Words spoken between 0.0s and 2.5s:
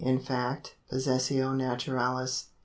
rin fact— possessio naturalis.